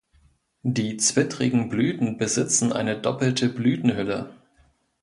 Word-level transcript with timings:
Die 0.63 0.97
zwittrigen 0.97 1.69
Blüten 1.69 2.17
besitzen 2.17 2.73
eine 2.73 2.99
doppelte 2.99 3.49
Blütenhülle. 3.49 4.33